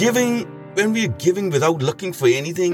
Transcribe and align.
giving, 0.00 0.46
when 0.74 0.94
we're 0.94 1.08
giving 1.08 1.50
without 1.50 1.82
looking 1.82 2.10
for 2.10 2.26
anything 2.26 2.72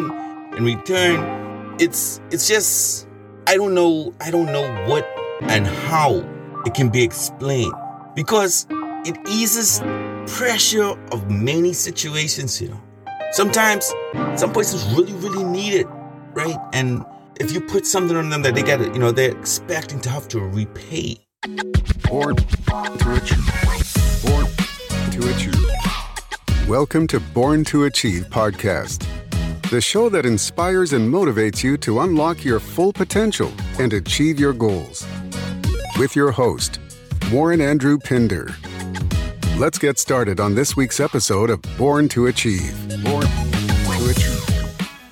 in 0.56 0.64
return, 0.64 1.74
it's, 1.80 2.20
it's 2.30 2.46
just, 2.46 3.08
I 3.48 3.56
don't 3.56 3.74
know, 3.74 4.14
I 4.20 4.30
don't 4.30 4.46
know 4.46 4.62
what 4.86 5.04
and 5.42 5.66
how 5.66 6.24
it 6.64 6.74
can 6.74 6.88
be 6.88 7.02
explained 7.02 7.74
because 8.14 8.68
it 8.70 9.18
eases 9.28 9.80
pressure 10.36 10.96
of 11.10 11.28
many 11.28 11.72
situations, 11.72 12.62
you 12.62 12.68
know. 12.68 12.80
Sometimes 13.32 13.92
some 14.36 14.52
places 14.52 14.84
really, 14.94 15.12
really 15.14 15.42
need 15.42 15.74
it, 15.74 15.88
right? 16.32 16.56
And 16.72 17.04
if 17.40 17.50
you 17.50 17.60
put 17.60 17.86
something 17.86 18.16
on 18.16 18.30
them 18.30 18.42
that 18.42 18.54
they 18.54 18.62
got, 18.62 18.80
you 18.80 19.00
know, 19.00 19.10
they're 19.10 19.36
expecting 19.36 20.00
to 20.02 20.10
have 20.10 20.28
to 20.28 20.38
repay. 20.38 21.16
or 22.08 22.34
to 22.34 23.16
achieve. 23.16 24.22
Born 24.22 24.46
to. 25.10 25.85
Welcome 26.68 27.06
to 27.08 27.20
Born 27.20 27.62
to 27.66 27.84
Achieve 27.84 28.24
podcast, 28.28 29.06
the 29.70 29.80
show 29.80 30.08
that 30.08 30.26
inspires 30.26 30.94
and 30.94 31.08
motivates 31.08 31.62
you 31.62 31.76
to 31.76 32.00
unlock 32.00 32.44
your 32.44 32.58
full 32.58 32.92
potential 32.92 33.52
and 33.78 33.92
achieve 33.92 34.40
your 34.40 34.52
goals. 34.52 35.06
With 35.96 36.16
your 36.16 36.32
host, 36.32 36.80
Warren 37.30 37.60
Andrew 37.60 37.98
Pinder. 37.98 38.52
Let's 39.56 39.78
get 39.78 40.00
started 40.00 40.40
on 40.40 40.56
this 40.56 40.76
week's 40.76 40.98
episode 40.98 41.50
of 41.50 41.62
Born 41.78 42.08
to 42.08 42.26
Achieve. 42.26 42.76
Born 43.04 43.22
to 43.22 44.10
Achieve. 44.10 45.06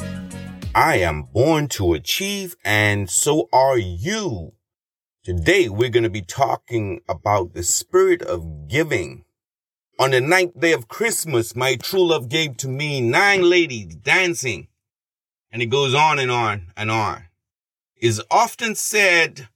I 0.74 0.96
am 0.96 1.22
born 1.32 1.68
to 1.68 1.94
achieve, 1.94 2.56
and 2.64 3.08
so 3.08 3.48
are 3.52 3.78
you. 3.78 4.54
Today, 5.22 5.68
we're 5.68 5.90
going 5.90 6.02
to 6.02 6.10
be 6.10 6.22
talking 6.22 7.02
about 7.08 7.54
the 7.54 7.62
spirit 7.62 8.22
of 8.22 8.66
giving. 8.66 9.24
On 9.96 10.10
the 10.10 10.20
ninth 10.20 10.58
day 10.58 10.72
of 10.72 10.88
Christmas, 10.88 11.54
my 11.54 11.76
true 11.76 12.08
love 12.08 12.28
gave 12.28 12.56
to 12.58 12.68
me 12.68 13.00
nine 13.00 13.48
ladies 13.48 13.94
dancing. 13.94 14.66
And 15.52 15.62
it 15.62 15.66
goes 15.66 15.94
on 15.94 16.18
and 16.18 16.32
on 16.32 16.72
and 16.76 16.90
on. 16.90 17.26
Is 17.96 18.20
often 18.28 18.74
said 18.74 19.48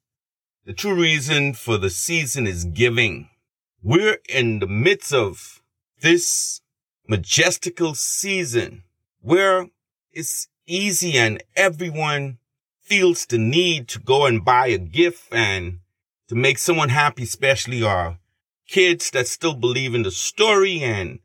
the 0.65 0.73
true 0.73 0.95
reason 0.95 1.55
for 1.55 1.77
the 1.77 1.91
season 1.91 2.47
is 2.47 2.65
giving. 2.65 3.31
We're 3.83 4.19
in 4.29 4.61
the 4.61 4.69
midst 4.69 5.13
of 5.13 5.61
this 6.03 6.61
majestical 7.09 7.97
season 7.97 8.85
where 9.21 9.67
it's 10.13 10.47
easy 10.67 11.19
and 11.19 11.43
everyone 11.57 12.39
feels 12.81 13.27
the 13.27 13.39
need 13.39 13.89
to 13.89 13.99
go 13.99 14.27
and 14.27 14.45
buy 14.45 14.69
a 14.69 14.79
gift 14.79 15.33
and 15.33 15.81
to 16.29 16.37
make 16.37 16.59
someone 16.59 16.91
happy, 16.91 17.25
especially 17.25 17.83
our 17.83 18.19
kids 18.69 19.11
that 19.11 19.27
still 19.27 19.55
believe 19.55 19.95
in 19.95 20.03
the 20.03 20.11
story 20.11 20.81
and 20.81 21.19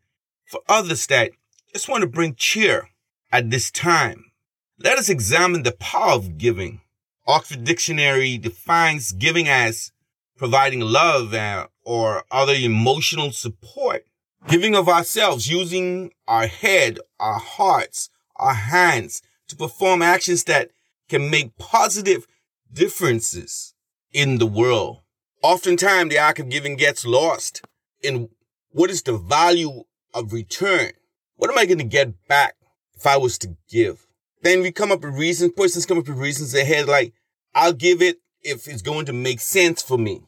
for 0.45 0.61
others 0.67 1.05
that 1.07 1.31
just 1.73 1.89
want 1.89 2.01
to 2.01 2.07
bring 2.07 2.35
cheer 2.35 2.89
at 3.31 3.49
this 3.49 3.69
time. 3.69 4.31
Let 4.79 4.97
us 4.97 5.09
examine 5.09 5.63
the 5.63 5.73
power 5.73 6.13
of 6.13 6.37
giving. 6.37 6.81
Oxford 7.27 7.63
Dictionary 7.63 8.37
defines 8.37 9.11
giving 9.11 9.47
as 9.47 9.91
providing 10.37 10.79
love 10.79 11.35
or 11.83 12.23
other 12.31 12.53
emotional 12.53 13.31
support. 13.31 14.05
Giving 14.47 14.75
of 14.75 14.89
ourselves, 14.89 15.49
using 15.49 16.11
our 16.27 16.47
head, 16.47 16.99
our 17.19 17.39
hearts, 17.39 18.09
our 18.35 18.53
hands 18.53 19.21
to 19.47 19.55
perform 19.55 20.01
actions 20.01 20.43
that 20.45 20.71
can 21.07 21.29
make 21.29 21.57
positive 21.57 22.27
differences 22.71 23.73
in 24.11 24.39
the 24.39 24.45
world. 24.45 25.02
Oftentimes, 25.43 26.09
the 26.09 26.17
act 26.17 26.39
of 26.39 26.47
giving 26.47 26.77
gets 26.77 27.05
lost 27.05 27.67
in 28.01 28.29
what 28.71 28.89
is 28.89 29.03
the 29.03 29.17
value 29.17 29.83
of 30.13 30.31
return? 30.31 30.91
What 31.35 31.51
am 31.51 31.57
I 31.57 31.65
going 31.65 31.79
to 31.79 31.83
get 31.83 32.27
back 32.29 32.55
if 32.95 33.05
I 33.05 33.17
was 33.17 33.37
to 33.39 33.57
give? 33.69 34.07
Then 34.41 34.61
we 34.61 34.71
come 34.71 34.89
up 34.89 35.03
with 35.03 35.15
reasons, 35.15 35.51
persons 35.51 35.85
come 35.85 35.97
up 35.97 36.07
with 36.07 36.17
reasons 36.17 36.55
ahead 36.55 36.87
like, 36.87 37.13
I'll 37.53 37.73
give 37.73 38.01
it 38.01 38.19
if 38.41 38.69
it's 38.69 38.81
going 38.81 39.05
to 39.07 39.13
make 39.13 39.41
sense 39.41 39.81
for 39.81 39.97
me. 39.97 40.21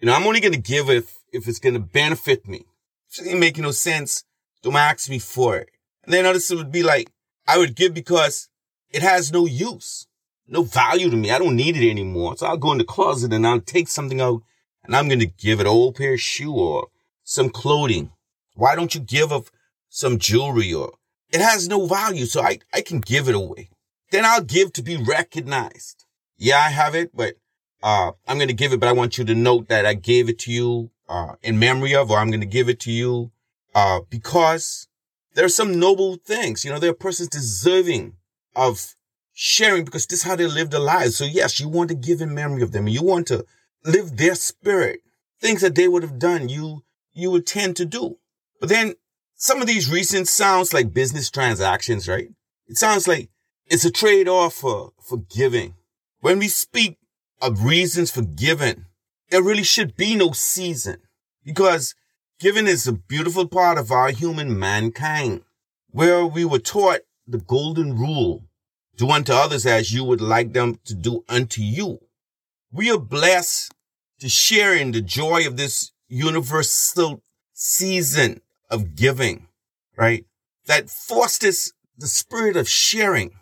You 0.00 0.06
know, 0.06 0.14
I'm 0.14 0.26
only 0.26 0.40
going 0.40 0.54
to 0.54 0.58
give 0.58 0.88
if, 0.88 1.18
if 1.34 1.46
it's 1.46 1.58
going 1.58 1.74
to 1.74 1.80
benefit 1.80 2.48
me. 2.48 2.64
If 3.10 3.26
it 3.26 3.28
ain't 3.28 3.40
making 3.40 3.64
no 3.64 3.72
sense, 3.72 4.24
don't 4.62 4.74
ask 4.74 5.10
me 5.10 5.18
for 5.18 5.58
it. 5.58 5.68
And 6.04 6.14
then 6.14 6.24
others 6.24 6.50
would 6.50 6.72
be 6.72 6.82
like, 6.82 7.12
I 7.46 7.58
would 7.58 7.76
give 7.76 7.92
because 7.92 8.48
it 8.90 9.02
has 9.02 9.32
no 9.32 9.44
use, 9.44 10.06
no 10.48 10.62
value 10.62 11.10
to 11.10 11.16
me. 11.16 11.30
I 11.30 11.38
don't 11.38 11.56
need 11.56 11.76
it 11.76 11.90
anymore. 11.90 12.38
So 12.38 12.46
I'll 12.46 12.56
go 12.56 12.72
in 12.72 12.78
the 12.78 12.84
closet 12.84 13.34
and 13.34 13.46
I'll 13.46 13.60
take 13.60 13.88
something 13.88 14.20
out 14.22 14.42
and 14.84 14.94
I'm 14.94 15.08
going 15.08 15.20
to 15.20 15.26
give 15.26 15.60
it 15.60 15.66
an 15.66 15.68
old 15.68 15.96
pair 15.96 16.14
of 16.14 16.20
shoe 16.20 16.52
or 16.52 16.88
some 17.24 17.50
clothing. 17.50 18.12
Why 18.54 18.74
don't 18.76 18.94
you 18.94 19.00
give 19.00 19.32
of 19.32 19.50
some 19.88 20.18
jewelry 20.18 20.72
or 20.72 20.94
it 21.32 21.40
has 21.40 21.68
no 21.68 21.86
value. 21.86 22.26
So 22.26 22.42
I, 22.42 22.58
I 22.72 22.82
can 22.82 23.00
give 23.00 23.28
it 23.28 23.34
away. 23.34 23.70
Then 24.10 24.24
I'll 24.24 24.42
give 24.42 24.72
to 24.74 24.82
be 24.82 24.96
recognized. 24.96 26.04
Yeah, 26.36 26.58
I 26.58 26.70
have 26.70 26.94
it, 26.94 27.10
but 27.14 27.36
uh, 27.82 28.12
I'm 28.28 28.36
going 28.36 28.48
to 28.48 28.54
give 28.54 28.72
it, 28.72 28.80
but 28.80 28.88
I 28.88 28.92
want 28.92 29.16
you 29.16 29.24
to 29.24 29.34
note 29.34 29.68
that 29.68 29.86
I 29.86 29.94
gave 29.94 30.28
it 30.28 30.38
to 30.40 30.52
you, 30.52 30.90
uh, 31.08 31.34
in 31.42 31.58
memory 31.58 31.94
of, 31.94 32.10
or 32.10 32.18
I'm 32.18 32.30
going 32.30 32.40
to 32.40 32.46
give 32.46 32.68
it 32.68 32.80
to 32.80 32.92
you, 32.92 33.32
uh, 33.74 34.00
because 34.10 34.88
there 35.34 35.44
are 35.44 35.50
some 35.50 35.78
noble 35.78 36.16
things. 36.16 36.64
You 36.64 36.70
know, 36.70 36.78
there 36.78 36.90
are 36.90 36.94
persons 36.94 37.28
deserving 37.28 38.14
of 38.54 38.94
sharing 39.32 39.84
because 39.84 40.06
this 40.06 40.20
is 40.20 40.24
how 40.24 40.36
they 40.36 40.46
live 40.46 40.70
their 40.70 40.80
lives. 40.80 41.16
So 41.16 41.24
yes, 41.24 41.58
you 41.58 41.68
want 41.68 41.88
to 41.88 41.94
give 41.94 42.20
in 42.20 42.34
memory 42.34 42.62
of 42.62 42.72
them. 42.72 42.86
You 42.86 43.02
want 43.02 43.26
to 43.28 43.46
live 43.84 44.16
their 44.16 44.34
spirit. 44.34 45.00
Things 45.40 45.60
that 45.60 45.74
they 45.74 45.88
would 45.88 46.02
have 46.02 46.18
done, 46.18 46.48
you, 46.48 46.84
you 47.12 47.30
would 47.30 47.46
tend 47.46 47.76
to 47.76 47.84
do. 47.84 48.18
But 48.60 48.68
then 48.68 48.94
some 49.34 49.60
of 49.60 49.66
these 49.66 49.90
recent 49.90 50.28
sounds 50.28 50.72
like 50.72 50.94
business 50.94 51.30
transactions, 51.30 52.08
right? 52.08 52.28
It 52.68 52.76
sounds 52.76 53.08
like 53.08 53.28
it's 53.66 53.84
a 53.84 53.90
trade 53.90 54.28
off 54.28 54.54
for, 54.54 54.92
for 55.02 55.18
giving. 55.18 55.74
When 56.20 56.38
we 56.38 56.48
speak 56.48 56.98
of 57.40 57.64
reasons 57.64 58.10
for 58.10 58.22
giving, 58.22 58.84
there 59.30 59.42
really 59.42 59.64
should 59.64 59.96
be 59.96 60.14
no 60.14 60.30
season 60.30 60.98
because 61.44 61.94
giving 62.38 62.66
is 62.66 62.86
a 62.86 62.92
beautiful 62.92 63.48
part 63.48 63.78
of 63.78 63.90
our 63.90 64.10
human 64.10 64.58
mankind 64.58 65.42
where 65.90 66.24
we 66.24 66.44
were 66.44 66.58
taught 66.58 67.00
the 67.26 67.38
golden 67.38 67.96
rule. 67.98 68.44
Do 68.96 69.10
unto 69.10 69.32
others 69.32 69.66
as 69.66 69.92
you 69.92 70.04
would 70.04 70.20
like 70.20 70.52
them 70.52 70.78
to 70.84 70.94
do 70.94 71.24
unto 71.28 71.62
you. 71.62 71.98
We 72.74 72.90
are 72.90 72.98
blessed 72.98 73.70
to 74.20 74.30
share 74.30 74.74
in 74.74 74.92
the 74.92 75.02
joy 75.02 75.46
of 75.46 75.58
this 75.58 75.92
universal 76.08 77.22
season 77.52 78.40
of 78.70 78.96
giving, 78.96 79.48
right? 79.94 80.24
That 80.64 80.88
fosters 80.88 81.74
the 81.98 82.06
spirit 82.06 82.56
of 82.56 82.66
sharing. 82.66 83.32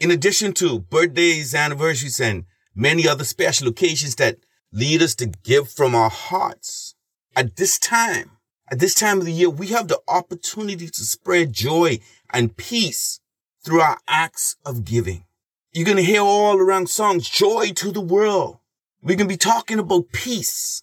In 0.00 0.10
addition 0.10 0.54
to 0.54 0.80
birthdays, 0.80 1.54
anniversaries, 1.54 2.18
and 2.18 2.46
many 2.74 3.06
other 3.06 3.22
special 3.22 3.68
occasions 3.68 4.16
that 4.16 4.38
lead 4.72 5.02
us 5.02 5.14
to 5.16 5.26
give 5.26 5.70
from 5.70 5.94
our 5.94 6.10
hearts. 6.10 6.96
At 7.36 7.54
this 7.54 7.78
time, 7.78 8.38
at 8.72 8.80
this 8.80 8.96
time 8.96 9.20
of 9.20 9.24
the 9.24 9.32
year, 9.32 9.50
we 9.50 9.68
have 9.68 9.86
the 9.86 10.00
opportunity 10.08 10.88
to 10.88 11.04
spread 11.04 11.52
joy 11.52 12.00
and 12.32 12.56
peace 12.56 13.20
through 13.64 13.82
our 13.82 13.98
acts 14.08 14.56
of 14.66 14.84
giving. 14.84 15.26
You're 15.72 15.84
going 15.84 15.96
to 15.96 16.02
hear 16.02 16.22
all 16.22 16.56
around 16.56 16.88
songs, 16.90 17.28
joy 17.28 17.70
to 17.76 17.92
the 17.92 18.00
world. 18.00 18.59
We're 19.02 19.16
going 19.16 19.28
to 19.28 19.32
be 19.32 19.38
talking 19.38 19.78
about 19.78 20.12
peace 20.12 20.82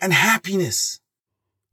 and 0.00 0.12
happiness. 0.12 1.00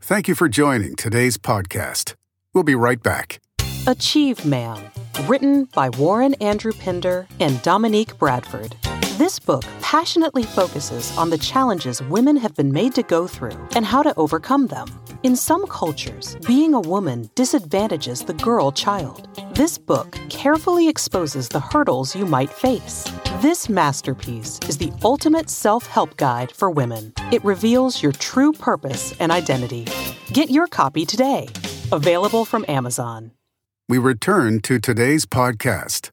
Thank 0.02 0.28
you 0.28 0.34
for 0.34 0.50
joining 0.50 0.96
today's 0.96 1.38
podcast. 1.38 2.16
We'll 2.52 2.64
be 2.64 2.74
right 2.74 3.02
back. 3.02 3.40
Achieve 3.86 4.44
Man, 4.44 4.90
written 5.28 5.66
by 5.66 5.90
Warren 5.90 6.34
Andrew 6.36 6.72
Pinder 6.74 7.28
and 7.40 7.62
Dominique 7.62 8.18
Bradford. 8.18 8.76
This 9.20 9.38
book 9.38 9.64
passionately 9.82 10.42
focuses 10.42 11.16
on 11.16 11.30
the 11.30 11.38
challenges 11.38 12.02
women 12.02 12.38
have 12.38 12.56
been 12.56 12.72
made 12.72 12.96
to 12.96 13.04
go 13.04 13.28
through 13.28 13.68
and 13.76 13.86
how 13.86 14.02
to 14.02 14.16
overcome 14.18 14.68
them. 14.68 14.88
In 15.28 15.36
some 15.36 15.68
cultures, 15.68 16.38
being 16.48 16.74
a 16.74 16.80
woman 16.80 17.30
disadvantages 17.36 18.22
the 18.22 18.34
girl 18.36 18.72
child. 18.72 19.28
This 19.56 19.78
book 19.78 20.18
carefully 20.30 20.88
exposes 20.88 21.50
the 21.50 21.60
hurdles 21.60 22.16
you 22.16 22.26
might 22.26 22.50
face. 22.50 23.04
This 23.42 23.68
masterpiece 23.68 24.58
is 24.70 24.78
the 24.78 24.90
ultimate 25.04 25.50
self 25.50 25.86
help 25.86 26.16
guide 26.16 26.54
for 26.54 26.72
women. 26.72 27.12
It 27.34 27.44
reveals 27.44 28.02
your 28.02 28.14
true 28.14 28.54
purpose 28.54 29.20
and 29.20 29.30
identity. 29.34 29.86
Get 30.32 30.50
your 30.50 30.66
copy 30.66 31.06
today. 31.06 31.50
Available 31.92 32.46
from 32.46 32.64
Amazon. 32.70 33.32
We 33.90 33.98
return 33.98 34.62
to 34.62 34.80
today's 34.80 35.26
podcast. 35.26 36.12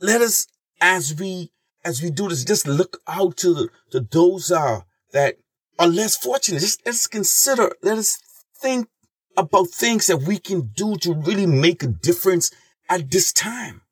Let 0.00 0.20
us, 0.20 0.46
as 0.80 1.12
we 1.18 1.50
as 1.84 2.00
we 2.00 2.10
do 2.10 2.28
this, 2.28 2.44
just 2.44 2.68
look 2.68 3.00
out 3.08 3.36
to 3.38 3.52
the, 3.52 3.68
to 3.90 3.98
those 3.98 4.52
uh, 4.52 4.82
that 5.10 5.38
are 5.76 5.88
less 5.88 6.16
fortunate. 6.16 6.60
Just 6.60 6.86
let's 6.86 7.08
consider, 7.08 7.72
let 7.82 7.98
us 7.98 8.20
think 8.64 8.88
about 9.36 9.68
things 9.68 10.06
that 10.06 10.22
we 10.22 10.38
can 10.38 10.70
do 10.74 10.96
to 10.96 11.12
really 11.12 11.44
make 11.46 11.82
a 11.82 11.86
difference 11.86 12.50
at 12.88 13.10
this 13.10 13.30
time. 13.30 13.82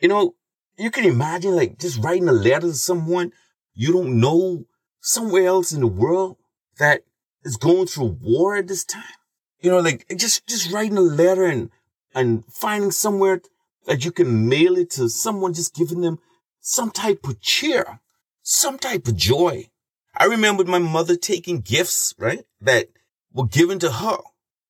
You 0.00 0.08
know, 0.08 0.34
you 0.78 0.90
can 0.92 1.04
imagine 1.04 1.56
like 1.56 1.78
just 1.80 1.98
writing 1.98 2.28
a 2.28 2.32
letter 2.32 2.68
to 2.68 2.74
someone 2.74 3.32
you 3.74 3.92
don't 3.92 4.20
know 4.20 4.66
somewhere 5.00 5.46
else 5.46 5.72
in 5.72 5.80
the 5.80 5.88
world 5.88 6.36
that 6.78 7.02
is 7.42 7.56
going 7.56 7.86
through 7.86 8.18
war 8.22 8.56
at 8.56 8.68
this 8.68 8.84
time. 8.84 9.18
You 9.60 9.70
know, 9.70 9.80
like 9.80 10.06
just, 10.16 10.46
just 10.46 10.72
writing 10.72 10.96
a 10.96 11.02
letter 11.02 11.44
and 11.44 11.70
and 12.14 12.44
finding 12.46 12.92
somewhere 12.92 13.40
that 13.86 14.04
you 14.04 14.12
can 14.12 14.48
mail 14.48 14.76
it 14.76 14.90
to 14.90 15.08
someone, 15.08 15.54
just 15.54 15.74
giving 15.74 16.02
them 16.02 16.18
some 16.60 16.90
type 16.90 17.24
of 17.24 17.40
cheer, 17.40 18.00
some 18.42 18.78
type 18.78 19.08
of 19.08 19.16
joy. 19.16 19.70
I 20.16 20.24
remember 20.26 20.64
my 20.64 20.78
mother 20.78 21.16
taking 21.16 21.60
gifts, 21.60 22.14
right, 22.18 22.44
that 22.60 22.88
were 23.32 23.46
given 23.46 23.78
to 23.80 23.90
her. 23.90 24.18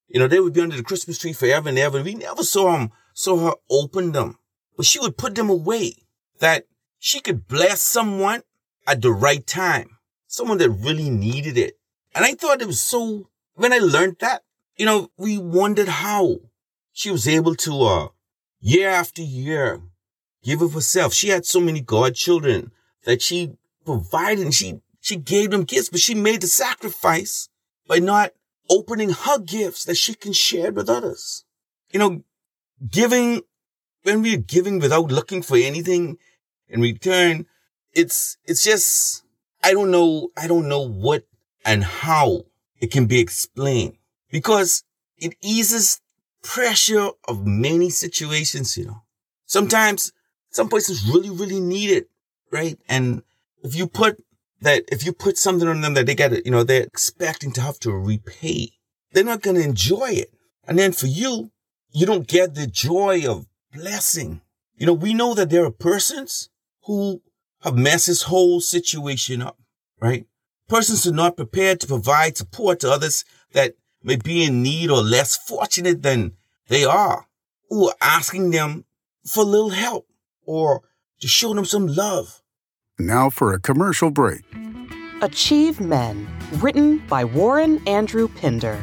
You 0.09 0.21
know, 0.21 0.29
they 0.29 0.41
would 0.41 0.53
be 0.53 0.61
under 0.61 0.77
the 0.77 0.83
Christmas 0.83 1.19
tree 1.19 1.33
forever 1.33 1.69
and 1.69 1.79
ever. 1.79 2.03
We 2.03 2.15
never 2.15 2.43
saw 2.43 2.73
them, 2.73 2.91
saw 3.15 3.51
her 3.51 3.55
open 3.71 4.13
them, 4.13 4.39
but 4.77 4.87
she 4.87 4.99
would 4.99 5.17
put 5.17 5.35
them 5.35 5.49
away 5.49 5.95
that 6.41 6.67
she 6.99 7.21
could 7.21 7.47
bless 7.47 7.81
someone 7.81 8.43
at 8.87 9.03
the 9.03 9.13
right 9.13 9.47
time, 9.47 9.99
someone 10.27 10.59
that 10.59 10.71
really 10.71 11.11
needed 11.11 11.57
it. 11.57 11.79
And 12.15 12.25
I 12.25 12.35
thought 12.35 12.61
it 12.61 12.67
was 12.67 12.81
so, 12.81 13.31
when 13.55 13.73
I 13.73 13.79
learned 13.79 14.17
that, 14.21 14.43
you 14.77 14.85
know, 14.85 15.11
we 15.17 15.39
wondered 15.39 15.89
how 15.89 16.41
she 16.93 17.11
was 17.11 17.29
able 17.29 17.55
to, 17.57 17.83
uh, 17.83 18.09
year 18.61 18.89
after 18.89 19.23
year, 19.23 19.81
give 20.43 20.61
of 20.61 20.73
herself. 20.75 21.15
She 21.15 21.29
had 21.29 21.47
so 21.47 21.61
many 21.61 21.81
godchildren 21.81 22.73
that 23.05 23.23
she 23.23 23.53
provided 23.85 24.45
and 24.45 24.55
she, 24.55 24.81
she 25.01 25.17
gave 25.17 25.51
them 25.51 25.65
gifts, 25.65 25.89
but 25.89 26.01
she 26.01 26.15
made 26.15 26.41
the 26.41 26.47
sacrifice 26.47 27.49
by 27.87 27.99
not 27.99 28.33
opening 28.71 29.11
her 29.11 29.39
gifts 29.41 29.85
that 29.85 29.97
she 29.97 30.15
can 30.15 30.33
share 30.33 30.73
with 30.73 30.89
others. 30.89 31.45
You 31.93 31.99
know, 31.99 32.23
giving, 32.89 33.43
when 34.05 34.23
we're 34.23 34.39
giving 34.39 34.79
without 34.79 35.11
looking 35.11 35.43
for 35.43 35.57
anything 35.57 36.17
in 36.69 36.81
return, 36.81 37.47
it's, 37.93 38.39
it's 38.45 38.65
just, 38.65 39.25
I 39.63 39.73
don't 39.73 39.91
know, 39.91 40.31
I 40.37 40.47
don't 40.47 40.69
know 40.69 40.89
what 40.89 41.25
and 41.65 41.85
how 41.85 42.45
it 42.81 42.91
can 42.91 43.07
be 43.07 43.19
explained 43.19 43.97
because 44.31 44.85
it 45.19 45.35
eases 45.43 46.01
pressure 46.43 47.11
of 47.29 47.47
many 47.47 47.91
situations, 47.91 48.79
you 48.79 48.87
know. 48.87 49.03
Sometimes 49.45 50.13
some 50.51 50.69
places 50.69 51.07
really, 51.07 51.29
really 51.29 51.61
need 51.61 51.91
it, 51.91 52.09
right? 52.51 52.79
And 52.89 53.23
if 53.63 53.75
you 53.75 53.87
put 53.87 54.23
that, 54.61 54.85
if 54.93 55.05
you 55.05 55.13
put 55.13 55.39
something 55.39 55.69
on 55.69 55.81
them 55.81 55.95
that 55.95 56.07
they 56.07 56.15
get, 56.15 56.31
to, 56.31 56.43
you 56.45 56.51
know, 56.51 56.63
they're 56.63 56.83
expecting 56.83 57.53
to 57.53 57.61
have 57.61 57.79
to 57.81 57.93
repay, 57.93 58.73
they're 59.13 59.25
not 59.25 59.43
going 59.43 59.57
to 59.57 59.63
enjoy 59.63 60.11
it. 60.11 60.31
And 60.67 60.79
then 60.79 60.93
for 60.93 61.07
you, 61.07 61.51
you 61.93 62.07
don't 62.07 62.29
get 62.29 62.55
the 62.55 62.67
joy 62.67 63.29
of 63.29 63.47
blessing. 63.73 64.43
You 64.77 64.87
know, 64.87 64.93
we 64.93 65.15
know 65.15 65.35
that 65.35 65.51
there 65.51 65.65
are 65.65 65.71
persons 65.71 66.49
who 66.85 67.23
have 67.63 67.77
messed 67.77 68.07
this 68.07 68.23
whole 68.23 68.61
situation 68.61 69.43
up, 69.43 69.59
right? 70.01 70.27
Persons 70.69 71.05
who 71.05 71.11
are 71.11 71.15
not 71.15 71.37
prepared 71.37 71.81
to 71.81 71.87
provide 71.87 72.37
support 72.37 72.81
to 72.81 72.91
others 72.91 73.25
that 73.53 73.75
may 74.03 74.17
be 74.17 74.45
in 74.45 74.63
need 74.63 74.91
or 74.91 75.03
less 75.03 75.37
fortunate 75.37 76.03
than 76.03 76.33
they 76.69 76.85
are, 76.85 77.27
who 77.69 77.89
are 77.89 77.97
asking 78.01 78.51
them 78.51 78.85
for 79.27 79.43
a 79.43 79.47
little 79.47 79.71
help 79.71 80.07
or 80.47 80.83
to 81.21 81.29
show 81.29 81.53
them 81.53 81.65
some 81.65 81.87
love. 81.87 82.41
Now 83.01 83.31
for 83.31 83.55
a 83.55 83.59
commercial 83.59 84.11
break. 84.11 84.43
Achieve 85.23 85.81
Men, 85.81 86.29
written 86.61 86.99
by 87.09 87.25
Warren 87.25 87.81
Andrew 87.89 88.29
Pinder. 88.29 88.79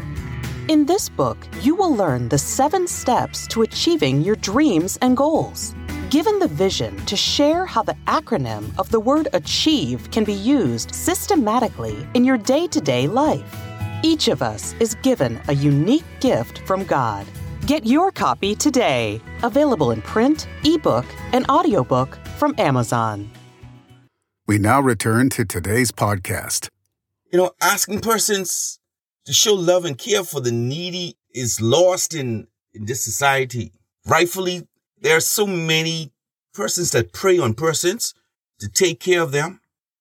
In 0.69 0.88
this 0.88 1.08
book, 1.08 1.38
you 1.62 1.75
will 1.75 1.96
learn 1.96 2.28
the 2.28 2.38
seven 2.40 2.88
steps 2.88 3.46
to 3.50 3.62
achieving 3.62 4.22
your 4.22 4.36
dreams 4.38 4.98
and 5.04 5.16
goals. 5.16 5.75
Given 6.10 6.40
the 6.40 6.48
vision 6.48 6.98
to 7.06 7.16
share 7.16 7.68
how 7.68 7.84
the 7.84 7.96
acronym 8.08 8.72
of 8.80 8.90
the 8.90 9.00
word 9.00 9.28
achieve 9.34 10.10
can 10.10 10.24
be 10.24 10.34
used 10.34 10.96
systematically 10.96 11.96
in 12.16 12.25
your 12.25 12.40
day 12.40 12.66
to 12.68 12.81
day 12.81 13.06
life. 13.06 13.56
Each 14.02 14.30
of 14.30 14.42
us 14.42 14.74
is 14.80 14.96
given 15.04 15.40
a 15.48 15.54
unique 15.54 16.06
gift 16.22 16.58
from 16.66 16.86
God. 16.86 17.28
Get 17.68 17.86
your 17.86 18.12
copy 18.12 18.56
today. 18.56 19.22
Available 19.44 19.92
in 19.92 20.02
print, 20.02 20.48
ebook, 20.63 21.06
and 21.34 21.48
audiobook 21.52 22.18
from 22.38 22.56
Amazon. 22.58 23.30
We 24.48 24.58
now 24.60 24.80
return 24.80 25.30
to 25.32 25.44
today's 25.44 25.92
podcast. 25.92 26.70
You 27.34 27.38
know, 27.38 27.52
asking 27.60 28.00
persons 28.00 28.80
to 29.26 29.34
show 29.34 29.54
love 29.54 29.84
and 29.84 29.98
care 29.98 30.24
for 30.24 30.40
the 30.40 30.54
needy 30.54 31.18
is 31.36 31.60
lost 31.60 32.16
in, 32.16 32.48
in 32.74 32.86
this 32.86 33.04
society. 33.04 33.74
Rightfully, 34.06 34.66
there 35.02 35.18
are 35.18 35.20
so 35.20 35.46
many 35.46 36.14
persons 36.54 36.92
that 36.92 37.12
prey 37.12 37.38
on 37.38 37.56
persons 37.56 38.14
to 38.60 38.70
take 38.70 39.02
care 39.02 39.22
of 39.22 39.34
them, 39.34 39.60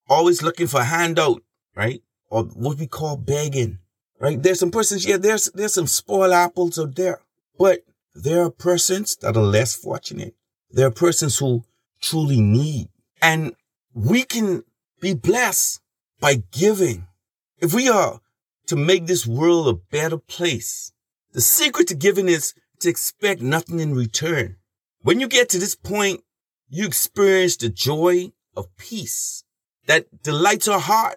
always 0.08 0.44
looking 0.44 0.68
for 0.68 0.82
a 0.82 0.84
handout, 0.84 1.42
right? 1.74 2.00
Or 2.30 2.44
what 2.44 2.78
we 2.78 2.86
call 2.86 3.16
begging, 3.16 3.80
right? 4.20 4.40
There's 4.40 4.60
some 4.60 4.70
persons, 4.70 5.04
yeah, 5.04 5.16
there's, 5.16 5.50
there's 5.54 5.74
some 5.74 5.88
spoiled 5.88 6.32
apples 6.32 6.78
out 6.78 6.94
there, 6.94 7.20
but 7.58 7.80
there 8.14 8.42
are 8.42 8.50
persons 8.52 9.16
that 9.22 9.36
are 9.36 9.42
less 9.42 9.74
fortunate. 9.74 10.36
There 10.70 10.86
are 10.86 10.92
persons 10.92 11.36
who 11.36 11.64
truly 12.00 12.40
need. 12.40 12.90
And 13.20 13.56
we 13.96 14.24
can 14.24 14.62
be 15.00 15.14
blessed 15.14 15.80
by 16.20 16.42
giving. 16.52 17.08
If 17.58 17.72
we 17.72 17.88
are 17.88 18.20
to 18.66 18.76
make 18.76 19.06
this 19.06 19.26
world 19.26 19.68
a 19.68 19.72
better 19.72 20.18
place, 20.18 20.92
the 21.32 21.40
secret 21.40 21.88
to 21.88 21.94
giving 21.94 22.28
is 22.28 22.52
to 22.80 22.90
expect 22.90 23.40
nothing 23.40 23.80
in 23.80 23.94
return. 23.94 24.56
When 25.00 25.18
you 25.18 25.26
get 25.26 25.48
to 25.50 25.58
this 25.58 25.74
point, 25.74 26.20
you 26.68 26.84
experience 26.86 27.56
the 27.56 27.70
joy 27.70 28.32
of 28.54 28.76
peace 28.76 29.44
that 29.86 30.22
delights 30.22 30.68
our 30.68 30.80
heart. 30.80 31.16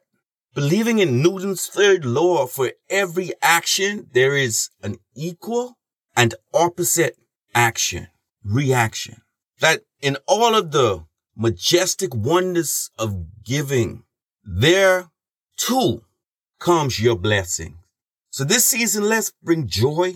Believing 0.55 0.99
in 0.99 1.21
Newton's 1.21 1.67
third 1.67 2.05
law 2.05 2.47
for 2.47 2.71
every 2.89 3.33
action, 3.41 4.07
there 4.13 4.37
is 4.37 4.69
an 4.81 4.97
equal 5.15 5.77
and 6.15 6.33
opposite 6.53 7.17
action, 7.53 8.07
reaction. 8.43 9.21
That 9.59 9.81
in 10.01 10.17
all 10.27 10.55
of 10.55 10.71
the 10.71 11.05
majestic 11.39 12.13
oneness 12.13 12.91
of 12.99 13.43
giving, 13.43 14.03
there 14.43 15.09
too 15.55 16.03
comes 16.59 16.99
your 16.99 17.15
blessing. 17.15 17.79
So 18.29 18.43
this 18.43 18.65
season, 18.65 19.05
let's 19.05 19.31
bring 19.41 19.67
joy, 19.67 20.15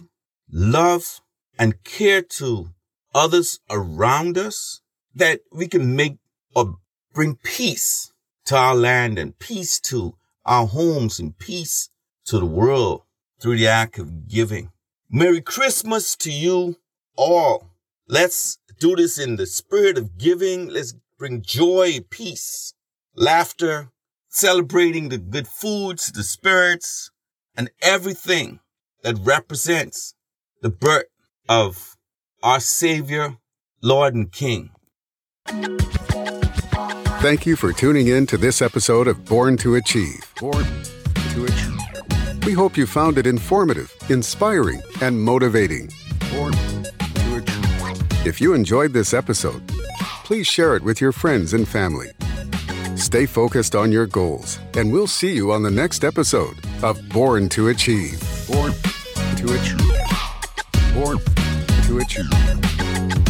love, 0.52 1.22
and 1.58 1.82
care 1.84 2.22
to 2.22 2.70
others 3.16 3.60
around 3.70 4.38
us 4.38 4.82
that 5.16 5.40
we 5.52 5.68
can 5.68 5.96
make 5.96 6.18
or 6.54 6.78
bring 7.14 7.38
peace 7.42 8.12
to 8.46 8.58
our 8.58 8.76
land 8.76 9.18
and 9.18 9.40
peace 9.40 9.80
to 9.80 10.16
our 10.46 10.68
homes 10.68 11.20
and 11.20 11.38
peace 11.38 11.90
to 12.26 12.38
the 12.38 12.46
world 12.46 13.04
through 13.40 13.58
the 13.58 13.68
act 13.68 13.98
of 13.98 14.28
giving. 14.28 14.72
Merry 15.10 15.42
Christmas 15.42 16.16
to 16.18 16.32
you 16.32 16.78
all. 17.16 17.70
Let's 18.08 18.58
do 18.80 18.96
this 18.96 19.18
in 19.18 19.38
the 19.38 19.46
spirit 19.46 19.98
of 19.98 20.18
giving. 20.18 20.68
Let's 20.68 20.96
bring 21.18 21.42
joy, 21.42 22.00
peace, 22.10 22.74
laughter, 23.16 23.90
celebrating 24.30 25.10
the 25.10 25.18
good 25.18 25.48
foods, 25.48 26.12
the 26.12 26.24
spirits, 26.24 27.12
and 27.56 27.70
everything 27.82 28.60
that 29.04 29.16
represents 29.20 30.16
the 30.62 30.70
birth 30.70 31.06
of 31.48 31.96
our 32.42 32.60
Savior, 32.60 33.38
Lord, 33.82 34.16
and 34.16 34.32
King. 34.32 34.72
Thank 37.22 37.46
you 37.46 37.56
for 37.56 37.72
tuning 37.72 38.08
in 38.08 38.26
to 38.28 38.38
this 38.38 38.62
episode 38.62 39.08
of 39.08 39.24
Born 39.26 39.56
to 39.58 39.76
Achieve. 39.76 40.34
Born 40.40 40.66
to 41.34 41.46
Achieve. 41.46 42.46
We 42.46 42.54
hope 42.54 42.76
you 42.76 42.86
found 42.86 43.18
it 43.18 43.26
informative, 43.28 43.94
inspiring, 44.10 44.82
and 45.02 45.22
motivating. 45.22 45.90
Born 46.34 46.54
to 46.54 47.36
Achieve. 47.38 48.28
If 48.28 48.42
you 48.42 48.54
enjoyed 48.54 48.94
this 48.94 49.14
episode, 49.14 49.62
please 50.24 50.48
share 50.48 50.76
it 50.76 50.84
with 50.84 51.02
your 51.02 51.12
friends 51.12 51.54
and 51.54 51.68
family. 51.68 52.12
Stay 52.96 53.26
focused 53.26 53.76
on 53.76 53.92
your 53.92 54.08
goals, 54.08 54.60
and 54.76 54.92
we'll 54.92 55.08
see 55.08 55.34
you 55.34 55.52
on 55.52 55.64
the 55.64 55.72
next 55.72 56.04
episode 56.04 56.56
of 56.82 56.98
Born 57.10 57.50
to 57.50 57.70
Achieve. 57.70 58.22
Born 58.48 58.72
to 59.38 59.54
Achieve. 59.54 60.94
Born 60.94 61.20
to 61.88 61.98
achieve. 61.98 63.23